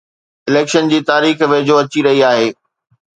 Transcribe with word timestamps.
election 0.51 0.87
جي 0.93 1.01
تاريخ 1.09 1.43
ويجهو 1.51 1.75
اچي 1.83 2.03
رهي 2.07 2.25
آهي 2.31 2.49